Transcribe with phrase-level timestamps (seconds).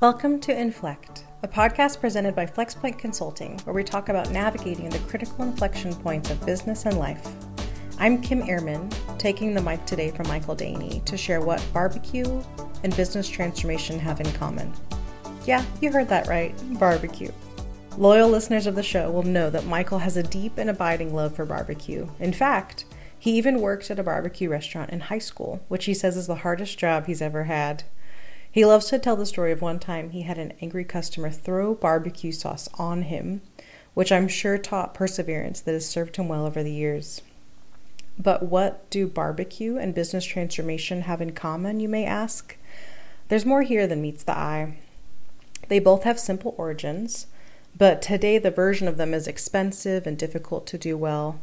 [0.00, 5.00] Welcome to Inflect, a podcast presented by FlexPoint Consulting, where we talk about navigating the
[5.00, 7.26] critical inflection points of business and life.
[7.98, 12.40] I'm Kim Ehrman, taking the mic today from Michael Daehne to share what barbecue
[12.84, 14.72] and business transformation have in common.
[15.46, 17.32] Yeah, you heard that right barbecue.
[17.96, 21.34] Loyal listeners of the show will know that Michael has a deep and abiding love
[21.34, 22.08] for barbecue.
[22.20, 22.84] In fact,
[23.18, 26.36] he even worked at a barbecue restaurant in high school, which he says is the
[26.36, 27.82] hardest job he's ever had.
[28.50, 31.74] He loves to tell the story of one time he had an angry customer throw
[31.74, 33.42] barbecue sauce on him,
[33.94, 37.20] which I'm sure taught perseverance that has served him well over the years.
[38.18, 42.56] But what do barbecue and business transformation have in common, you may ask?
[43.28, 44.78] There's more here than meets the eye.
[45.68, 47.26] They both have simple origins,
[47.76, 51.40] but today the version of them is expensive and difficult to do well.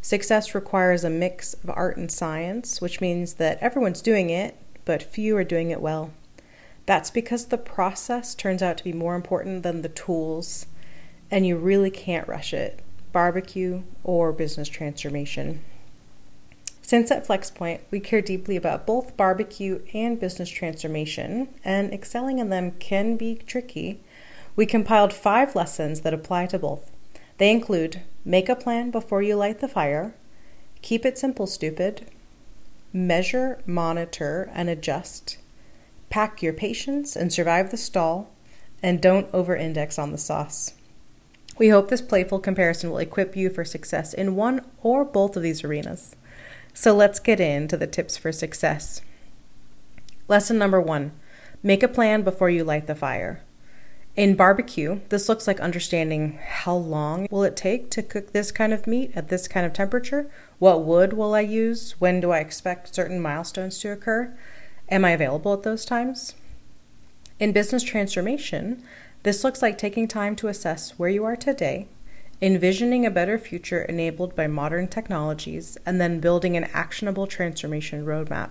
[0.00, 5.02] Success requires a mix of art and science, which means that everyone's doing it, but
[5.02, 6.10] few are doing it well.
[6.86, 10.66] That's because the process turns out to be more important than the tools,
[11.30, 12.80] and you really can't rush it
[13.12, 15.62] barbecue or business transformation.
[16.80, 22.48] Since at FlexPoint, we care deeply about both barbecue and business transformation, and excelling in
[22.48, 24.00] them can be tricky,
[24.56, 26.90] we compiled five lessons that apply to both.
[27.38, 30.14] They include make a plan before you light the fire,
[30.82, 32.06] keep it simple, stupid,
[32.92, 35.38] measure, monitor, and adjust,
[36.12, 38.30] Pack your patience and survive the stall,
[38.82, 40.74] and don't over index on the sauce.
[41.58, 45.42] We hope this playful comparison will equip you for success in one or both of
[45.42, 46.14] these arenas.
[46.74, 49.00] So let's get into the tips for success.
[50.28, 51.12] Lesson number one
[51.62, 53.40] make a plan before you light the fire.
[54.14, 58.74] In barbecue, this looks like understanding how long will it take to cook this kind
[58.74, 60.30] of meat at this kind of temperature?
[60.58, 61.92] What wood will I use?
[61.98, 64.36] When do I expect certain milestones to occur?
[64.92, 66.34] Am I available at those times?
[67.40, 68.82] In business transformation,
[69.22, 71.88] this looks like taking time to assess where you are today,
[72.42, 78.50] envisioning a better future enabled by modern technologies, and then building an actionable transformation roadmap.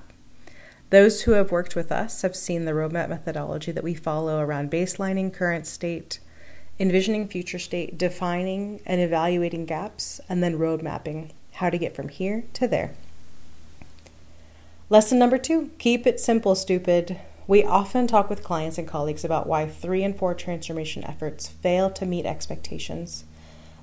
[0.89, 4.71] Those who have worked with us have seen the roadmap methodology that we follow around
[4.71, 6.19] baselining current state,
[6.79, 12.09] envisioning future state, defining and evaluating gaps, and then road mapping how to get from
[12.09, 12.95] here to there.
[14.91, 17.17] Lesson number two keep it simple, stupid.
[17.47, 21.89] We often talk with clients and colleagues about why three and four transformation efforts fail
[21.91, 23.23] to meet expectations.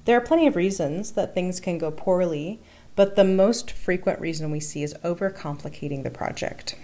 [0.04, 2.60] There are plenty of reasons that things can go poorly,
[2.94, 6.74] but the most frequent reason we see is overcomplicating the project.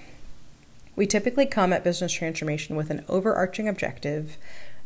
[0.96, 4.38] We typically come at business transformation with an overarching objective.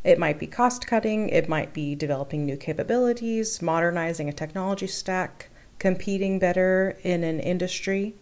[0.03, 5.49] It might be cost cutting, it might be developing new capabilities, modernizing a technology stack,
[5.79, 8.17] competing better in an industry.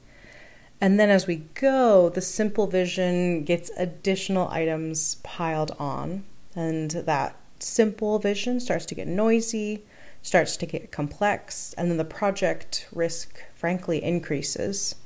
[0.80, 7.36] And then as we go, the simple vision gets additional items piled on, and that
[7.58, 9.84] simple vision starts to get noisy,
[10.20, 14.96] starts to get complex, and then the project risk, frankly, increases.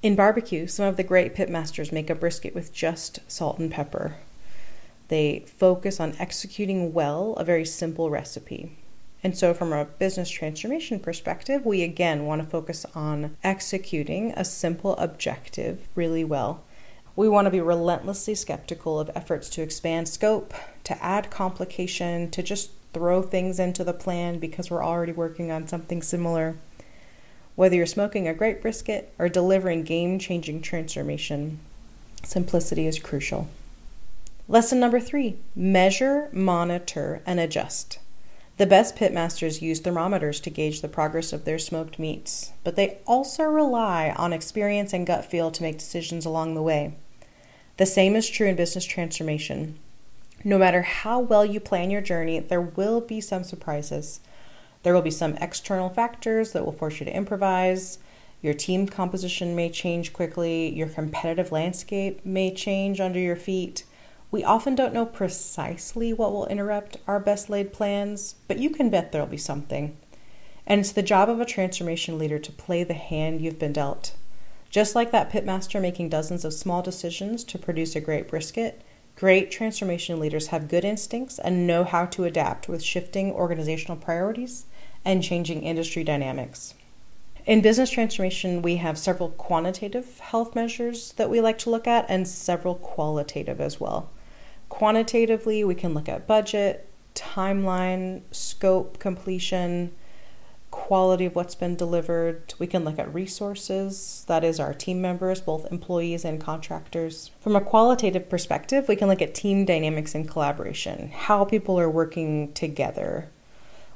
[0.00, 4.14] In barbecue, some of the great pitmasters make a brisket with just salt and pepper.
[5.08, 8.76] They focus on executing well a very simple recipe.
[9.22, 14.44] And so, from a business transformation perspective, we again want to focus on executing a
[14.44, 16.62] simple objective really well.
[17.16, 22.44] We want to be relentlessly skeptical of efforts to expand scope, to add complication, to
[22.44, 26.56] just throw things into the plan because we're already working on something similar.
[27.56, 31.58] Whether you're smoking a great brisket or delivering game changing transformation,
[32.22, 33.48] simplicity is crucial.
[34.46, 37.98] Lesson number three measure, monitor, and adjust.
[38.58, 42.98] The best pitmasters use thermometers to gauge the progress of their smoked meats, but they
[43.06, 46.96] also rely on experience and gut feel to make decisions along the way.
[47.76, 49.78] The same is true in business transformation.
[50.42, 54.18] No matter how well you plan your journey, there will be some surprises.
[54.82, 57.98] There will be some external factors that will force you to improvise.
[58.42, 60.68] Your team composition may change quickly.
[60.68, 63.84] Your competitive landscape may change under your feet.
[64.30, 68.90] We often don't know precisely what will interrupt our best laid plans, but you can
[68.90, 69.96] bet there'll be something.
[70.66, 74.12] And it's the job of a transformation leader to play the hand you've been dealt.
[74.68, 78.82] Just like that pitmaster making dozens of small decisions to produce a great brisket,
[79.16, 84.66] great transformation leaders have good instincts and know how to adapt with shifting organizational priorities
[85.06, 86.74] and changing industry dynamics.
[87.46, 92.04] In business transformation, we have several quantitative health measures that we like to look at
[92.10, 94.10] and several qualitative as well.
[94.68, 99.92] Quantitatively, we can look at budget, timeline, scope completion,
[100.70, 102.54] quality of what's been delivered.
[102.58, 107.30] We can look at resources, that is, our team members, both employees and contractors.
[107.40, 111.90] From a qualitative perspective, we can look at team dynamics and collaboration, how people are
[111.90, 113.30] working together.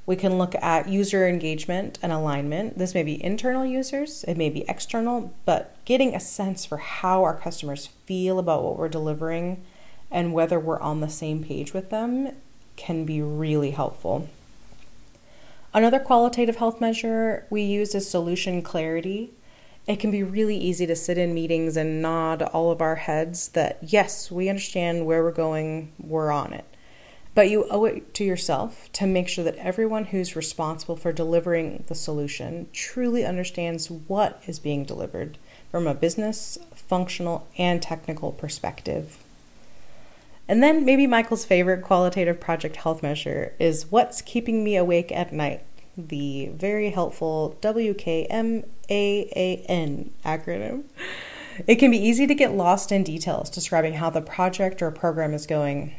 [0.04, 2.76] We can look at user engagement and alignment.
[2.76, 7.22] This may be internal users, it may be external, but getting a sense for how
[7.22, 9.62] our customers feel about what we're delivering
[10.12, 12.30] and whether we're on the same page with them
[12.76, 14.28] can be really helpful.
[15.74, 19.32] Another qualitative health measure we use is solution clarity.
[19.86, 23.48] It can be really easy to sit in meetings and nod all of our heads
[23.48, 26.66] that, yes, we understand where we're going, we're on it.
[27.34, 31.84] But you owe it to yourself to make sure that everyone who's responsible for delivering
[31.86, 35.38] the solution truly understands what is being delivered
[35.70, 39.16] from a business, functional, and technical perspective.
[40.48, 45.32] And then maybe Michael's favorite qualitative project health measure is what's keeping me awake at
[45.32, 45.64] night,
[45.96, 48.64] the very helpful WKMAAN
[50.24, 50.84] acronym.
[51.66, 55.34] It can be easy to get lost in details describing how the project or program
[55.34, 55.94] is going.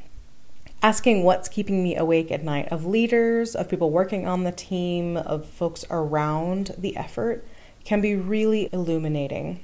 [0.81, 5.15] Asking what's keeping me awake at night of leaders, of people working on the team,
[5.15, 7.45] of folks around the effort
[7.85, 9.61] can be really illuminating.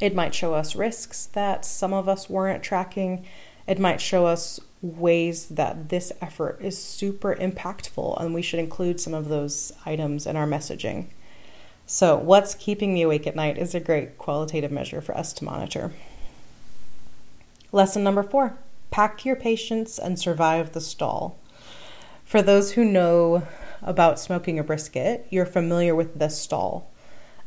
[0.00, 3.24] It might show us risks that some of us weren't tracking
[3.66, 9.00] it might show us ways that this effort is super impactful, and we should include
[9.00, 11.06] some of those items in our messaging.
[11.86, 15.44] So, what's keeping me awake at night is a great qualitative measure for us to
[15.44, 15.92] monitor.
[17.72, 18.58] Lesson number four
[18.90, 21.38] pack your patience and survive the stall.
[22.24, 23.46] For those who know
[23.82, 26.90] about smoking a brisket, you're familiar with the stall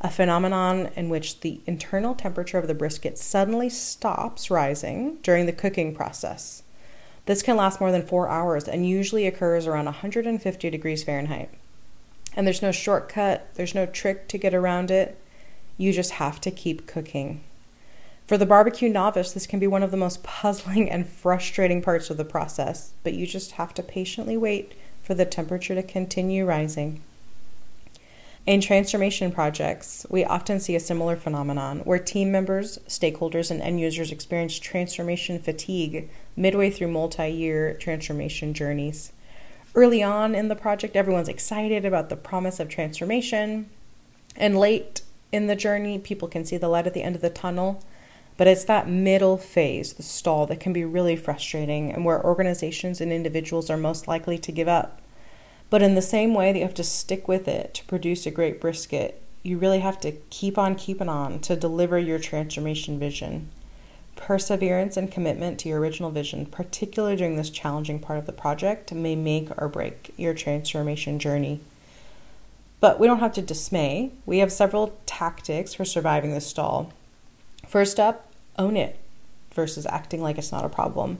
[0.02, 5.52] a phenomenon in which the internal temperature of the brisket suddenly stops rising during the
[5.52, 6.64] cooking process.
[7.26, 11.50] This can last more than four hours and usually occurs around 150 degrees Fahrenheit.
[12.36, 15.20] And there's no shortcut, there's no trick to get around it.
[15.78, 17.44] You just have to keep cooking.
[18.26, 22.10] For the barbecue novice, this can be one of the most puzzling and frustrating parts
[22.10, 26.46] of the process, but you just have to patiently wait for the temperature to continue
[26.46, 27.02] rising.
[28.50, 33.80] In transformation projects, we often see a similar phenomenon where team members, stakeholders, and end
[33.80, 39.14] users experience transformation fatigue midway through multi year transformation journeys.
[39.76, 43.70] Early on in the project, everyone's excited about the promise of transformation,
[44.36, 47.30] and late in the journey, people can see the light at the end of the
[47.30, 47.84] tunnel.
[48.36, 53.00] But it's that middle phase, the stall, that can be really frustrating and where organizations
[53.00, 54.99] and individuals are most likely to give up.
[55.70, 58.32] But in the same way that you have to stick with it to produce a
[58.32, 63.50] great brisket, you really have to keep on keeping on to deliver your transformation vision.
[64.16, 68.92] Perseverance and commitment to your original vision, particularly during this challenging part of the project,
[68.92, 71.62] may make or break your transformation journey.
[72.80, 74.12] But we don't have to dismay.
[74.26, 76.92] We have several tactics for surviving the stall.
[77.68, 78.98] First up, own it
[79.52, 81.20] versus acting like it's not a problem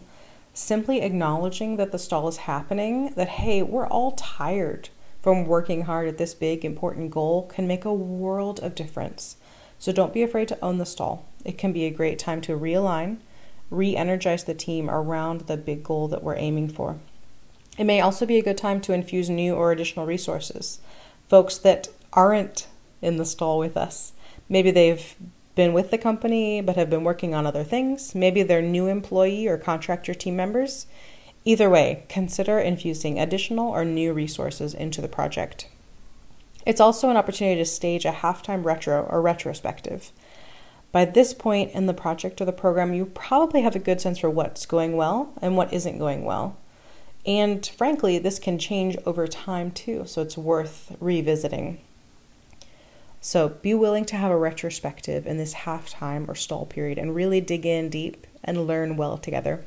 [0.54, 4.90] simply acknowledging that the stall is happening, that hey, we're all tired
[5.22, 9.36] from working hard at this big important goal can make a world of difference.
[9.78, 11.26] So don't be afraid to own the stall.
[11.46, 13.18] It can be a great time to realign,
[13.70, 16.98] re energize the team around the big goal that we're aiming for.
[17.78, 20.80] It may also be a good time to infuse new or additional resources.
[21.30, 22.68] Folks that aren't
[23.02, 24.12] in the stall with us.
[24.50, 25.16] Maybe they've
[25.60, 28.16] been with the company but have been working on other things.
[28.16, 30.86] Maybe they're new employee or contractor team members.
[31.44, 35.68] Either way, consider infusing additional or new resources into the project.
[36.66, 40.14] It's also an opportunity to stage a halftime retro or retrospective.
[40.94, 44.20] By this point in the project or the program, you probably have a good sense
[44.20, 46.56] for what's going well and what isn't going well.
[47.26, 51.82] And frankly, this can change over time too, so it's worth revisiting.
[53.22, 57.42] So be willing to have a retrospective in this halftime or stall period and really
[57.42, 59.66] dig in deep and learn well together.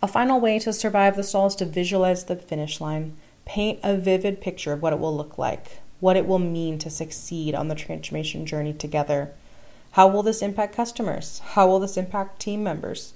[0.00, 3.16] A final way to survive the stall is to visualize the finish line.
[3.44, 6.90] Paint a vivid picture of what it will look like, what it will mean to
[6.90, 9.32] succeed on the transformation journey together.
[9.92, 11.40] How will this impact customers?
[11.40, 13.14] How will this impact team members?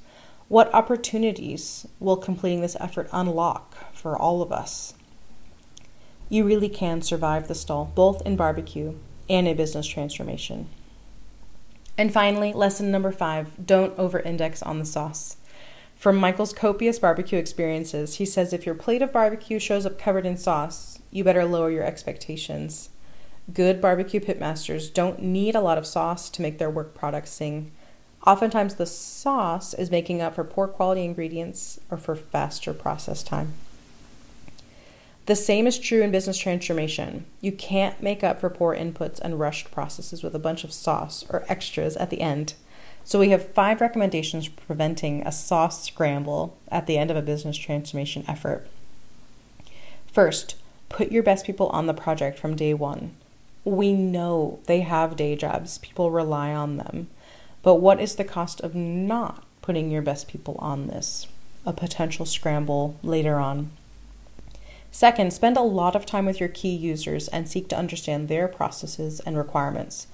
[0.49, 4.95] What opportunities will completing this effort unlock for all of us?
[6.29, 8.95] You really can survive the stall, both in barbecue
[9.29, 10.69] and in business transformation.
[11.97, 15.37] And finally, lesson number five don't over index on the sauce.
[15.97, 20.25] From Michael's copious barbecue experiences, he says if your plate of barbecue shows up covered
[20.25, 22.91] in sauce, you better lower your expectations.
[23.53, 27.73] Good barbecue pitmasters don't need a lot of sauce to make their work products sing.
[28.25, 33.55] Oftentimes, the sauce is making up for poor quality ingredients or for faster process time.
[35.29, 37.27] The same is true in business transformation.
[37.43, 41.23] You can't make up for poor inputs and rushed processes with a bunch of sauce
[41.29, 42.55] or extras at the end.
[43.05, 47.21] So, we have five recommendations for preventing a sauce scramble at the end of a
[47.21, 48.69] business transformation effort.
[50.11, 50.55] First,
[50.89, 53.15] put your best people on the project from day one.
[53.65, 57.09] We know they have day jobs, people rely on them.
[57.63, 61.27] But what is the cost of not putting your best people on this?
[61.67, 63.73] A potential scramble later on.
[64.91, 68.49] Second, spend a lot of time with your key users and seek to understand their
[68.49, 70.07] processes and requirements.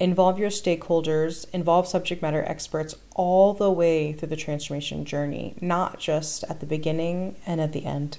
[0.00, 5.98] Involve your stakeholders, involve subject matter experts all the way through the transformation journey, not
[5.98, 8.18] just at the beginning and at the end.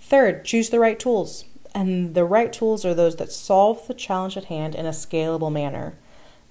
[0.00, 1.46] Third, choose the right tools.
[1.74, 5.50] And the right tools are those that solve the challenge at hand in a scalable
[5.50, 5.94] manner.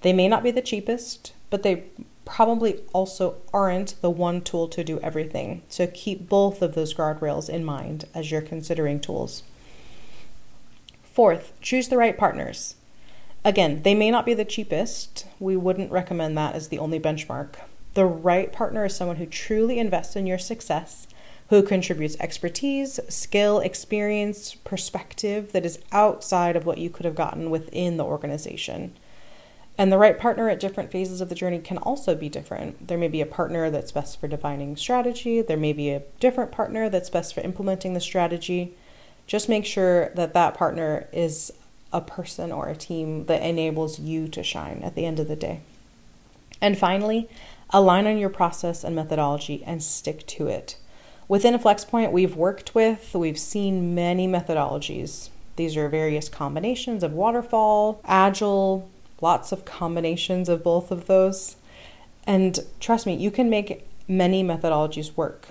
[0.02, 1.84] They may not be the cheapest, but they
[2.24, 5.62] probably also aren't the one tool to do everything.
[5.68, 9.42] So keep both of those guardrails in mind as you're considering tools.
[11.02, 12.74] Fourth, choose the right partners.
[13.44, 15.26] Again, they may not be the cheapest.
[15.38, 17.56] We wouldn't recommend that as the only benchmark.
[17.92, 21.06] The right partner is someone who truly invests in your success,
[21.50, 27.50] who contributes expertise, skill, experience, perspective that is outside of what you could have gotten
[27.50, 28.96] within the organization.
[29.76, 32.86] And the right partner at different phases of the journey can also be different.
[32.86, 36.52] There may be a partner that's best for defining strategy, there may be a different
[36.52, 38.74] partner that's best for implementing the strategy.
[39.26, 41.52] Just make sure that that partner is
[41.92, 45.36] a person or a team that enables you to shine at the end of the
[45.36, 45.60] day.
[46.60, 47.28] And finally,
[47.70, 50.76] align on your process and methodology and stick to it.
[51.26, 55.30] Within a FlexPoint, we've worked with, we've seen many methodologies.
[55.56, 58.90] These are various combinations of waterfall, agile,
[59.20, 61.56] lots of combinations of both of those.
[62.26, 65.48] And trust me, you can make many methodologies work.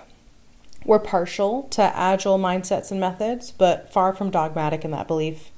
[0.86, 5.50] We're partial to agile mindsets and methods, but far from dogmatic in that belief.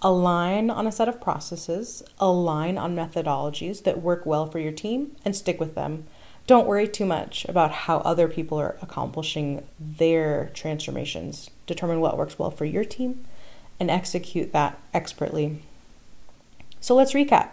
[0.00, 5.16] Align on a set of processes, align on methodologies that work well for your team,
[5.24, 6.04] and stick with them.
[6.46, 11.50] Don't worry too much about how other people are accomplishing their transformations.
[11.66, 13.24] Determine what works well for your team
[13.80, 15.62] and execute that expertly.
[16.80, 17.50] So let's recap.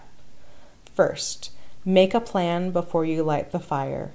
[0.94, 1.52] First,
[1.84, 4.14] make a plan before you light the fire.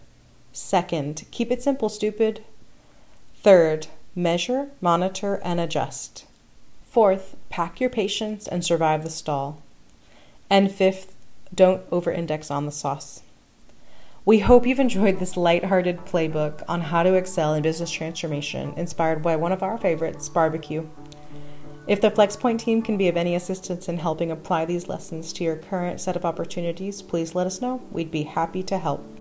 [0.53, 2.45] Second, keep it simple, stupid.
[3.37, 6.27] Third, measure, monitor, and adjust.
[6.85, 9.63] Fourth, pack your patience and survive the stall.
[10.49, 11.15] And fifth,
[11.55, 13.23] don't over index on the sauce.
[14.25, 19.23] We hope you've enjoyed this light-hearted playbook on how to excel in business transformation, inspired
[19.23, 20.89] by one of our favorites, barbecue.
[21.87, 25.45] If the FlexPoint team can be of any assistance in helping apply these lessons to
[25.45, 27.83] your current set of opportunities, please let us know.
[27.91, 29.20] We'd be happy to help.